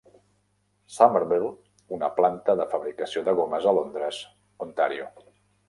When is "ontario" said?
4.69-5.11